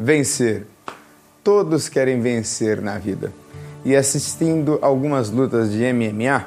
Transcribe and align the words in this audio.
vencer. 0.00 0.66
Todos 1.44 1.88
querem 1.88 2.20
vencer 2.22 2.80
na 2.80 2.96
vida. 2.96 3.30
E 3.84 3.94
assistindo 3.94 4.78
algumas 4.80 5.30
lutas 5.30 5.70
de 5.70 5.80
MMA, 5.92 6.46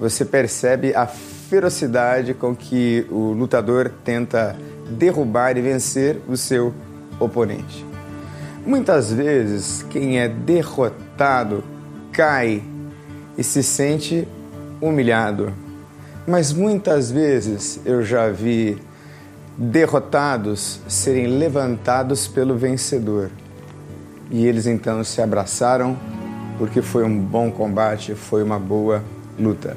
você 0.00 0.24
percebe 0.24 0.94
a 0.94 1.06
ferocidade 1.06 2.32
com 2.32 2.56
que 2.56 3.06
o 3.10 3.32
lutador 3.32 3.92
tenta 4.02 4.56
derrubar 4.88 5.56
e 5.56 5.60
vencer 5.60 6.20
o 6.26 6.36
seu 6.36 6.72
oponente. 7.20 7.84
Muitas 8.64 9.12
vezes, 9.12 9.84
quem 9.90 10.18
é 10.18 10.28
derrotado 10.28 11.62
cai 12.12 12.62
e 13.36 13.44
se 13.44 13.62
sente 13.62 14.26
humilhado. 14.80 15.52
Mas 16.26 16.52
muitas 16.52 17.10
vezes 17.10 17.78
eu 17.84 18.02
já 18.02 18.28
vi 18.28 18.78
derrotados 19.56 20.80
serem 20.86 21.26
levantados 21.38 22.28
pelo 22.28 22.56
vencedor. 22.56 23.30
E 24.30 24.46
eles 24.46 24.66
então 24.66 25.02
se 25.02 25.22
abraçaram 25.22 25.96
porque 26.58 26.82
foi 26.82 27.04
um 27.04 27.18
bom 27.18 27.50
combate, 27.50 28.14
foi 28.14 28.42
uma 28.42 28.58
boa 28.58 29.02
luta. 29.38 29.76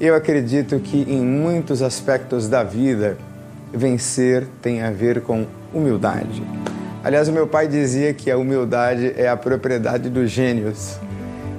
Eu 0.00 0.14
acredito 0.14 0.78
que 0.80 1.02
em 1.02 1.24
muitos 1.24 1.80
aspectos 1.80 2.48
da 2.48 2.62
vida, 2.62 3.16
vencer 3.72 4.46
tem 4.60 4.82
a 4.82 4.90
ver 4.90 5.22
com 5.22 5.46
humildade. 5.72 6.42
Aliás, 7.04 7.28
o 7.28 7.32
meu 7.32 7.46
pai 7.46 7.66
dizia 7.66 8.12
que 8.12 8.30
a 8.30 8.36
humildade 8.36 9.12
é 9.16 9.28
a 9.28 9.36
propriedade 9.36 10.08
dos 10.08 10.30
gênios. 10.30 10.98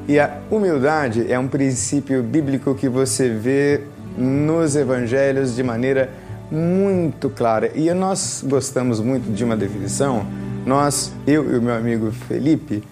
E 0.07 0.19
a 0.19 0.37
humildade 0.51 1.31
é 1.31 1.39
um 1.39 1.47
princípio 1.47 2.21
bíblico 2.21 2.75
que 2.75 2.87
você 2.87 3.29
vê 3.29 3.81
nos 4.17 4.75
evangelhos 4.75 5.55
de 5.55 5.63
maneira 5.63 6.09
muito 6.53 7.31
clara. 7.31 7.71
E 7.73 7.91
nós 7.93 8.43
gostamos 8.47 8.99
muito 8.99 9.33
de 9.33 9.43
uma 9.43 9.57
definição. 9.57 10.25
Nós, 10.65 11.11
eu 11.25 11.51
e 11.51 11.57
o 11.57 11.61
meu 11.61 11.73
amigo 11.73 12.11
Felipe, 12.11 12.83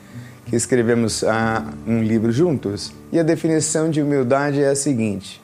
que 0.47 0.55
escrevemos 0.55 1.23
ah, 1.23 1.63
um 1.85 2.01
livro 2.01 2.31
juntos, 2.31 2.91
e 3.11 3.19
a 3.19 3.23
definição 3.23 3.89
de 3.89 4.01
humildade 4.01 4.63
é 4.63 4.69
a 4.69 4.75
seguinte: 4.75 5.39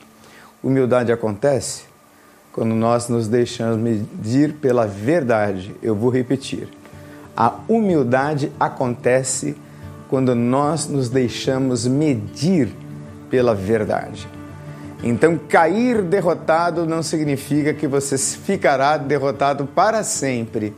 humildade 0.64 1.12
acontece 1.12 1.84
quando 2.52 2.74
nós 2.74 3.08
nos 3.08 3.28
deixamos 3.28 3.78
medir 3.78 4.54
pela 4.54 4.88
verdade. 4.88 5.76
Eu 5.82 5.96
vou 5.96 6.10
repetir. 6.10 6.68
A 7.36 7.54
humildade 7.68 8.52
acontece 8.60 9.56
quando 10.10 10.34
nós 10.34 10.88
nos 10.88 11.08
deixamos 11.08 11.86
medir 11.86 12.70
pela 13.30 13.54
verdade. 13.54 14.28
Então, 15.04 15.38
cair 15.38 16.02
derrotado 16.02 16.86
não 16.86 17.04
significa 17.04 17.74
que 17.74 17.88
você 17.88 18.18
ficará 18.18 18.98
derrotado 18.98 19.66
para 19.66 20.04
sempre, 20.04 20.76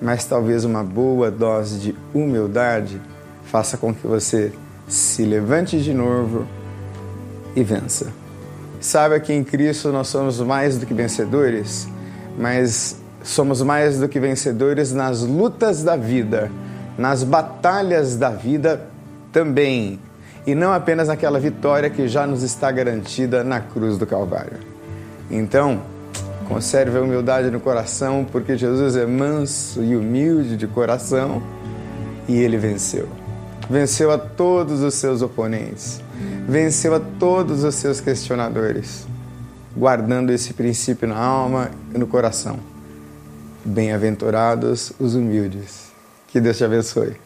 mas 0.00 0.24
talvez 0.24 0.64
uma 0.64 0.84
boa 0.84 1.30
dose 1.30 1.78
de 1.78 1.94
humildade 2.12 3.00
faça 3.44 3.76
com 3.76 3.94
que 3.94 4.06
você 4.06 4.52
se 4.86 5.24
levante 5.24 5.80
de 5.80 5.94
novo 5.94 6.46
e 7.54 7.62
vença. 7.62 8.12
Saiba 8.78 9.18
que 9.18 9.32
em 9.32 9.42
Cristo 9.42 9.90
nós 9.90 10.08
somos 10.08 10.38
mais 10.40 10.76
do 10.76 10.84
que 10.84 10.92
vencedores, 10.92 11.88
mas 12.38 13.00
somos 13.22 13.62
mais 13.62 13.98
do 13.98 14.08
que 14.08 14.20
vencedores 14.20 14.92
nas 14.92 15.22
lutas 15.22 15.82
da 15.82 15.96
vida, 15.96 16.50
nas 16.98 17.24
batalhas 17.24 18.16
da 18.16 18.30
vida 18.30 18.86
também 19.32 19.98
e 20.46 20.54
não 20.54 20.72
apenas 20.72 21.08
naquela 21.08 21.40
vitória 21.40 21.90
que 21.90 22.06
já 22.06 22.26
nos 22.26 22.42
está 22.42 22.70
garantida 22.70 23.42
na 23.42 23.60
cruz 23.60 23.98
do 23.98 24.06
Calvário. 24.06 24.58
Então, 25.30 25.82
conserve 26.46 26.96
a 26.96 27.02
humildade 27.02 27.50
no 27.50 27.58
coração, 27.58 28.24
porque 28.30 28.56
Jesus 28.56 28.94
é 28.94 29.04
manso 29.04 29.82
e 29.82 29.96
humilde 29.96 30.56
de 30.56 30.66
coração 30.66 31.42
e 32.28 32.36
ele 32.36 32.56
venceu. 32.56 33.08
Venceu 33.68 34.12
a 34.12 34.18
todos 34.18 34.82
os 34.82 34.94
seus 34.94 35.22
oponentes, 35.22 36.00
venceu 36.48 36.94
a 36.94 37.00
todos 37.00 37.64
os 37.64 37.74
seus 37.74 38.00
questionadores, 38.00 39.06
guardando 39.76 40.30
esse 40.30 40.54
princípio 40.54 41.08
na 41.08 41.18
alma 41.18 41.70
e 41.92 41.98
no 41.98 42.06
coração. 42.06 42.60
Bem-aventurados 43.64 44.92
os 45.00 45.16
humildes. 45.16 45.86
Que 46.28 46.40
Deus 46.40 46.56
te 46.56 46.64
abençoe. 46.64 47.16